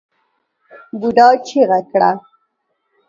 بوډا 0.99 1.27
چيغه 1.47 1.79
کړه! 1.91 2.11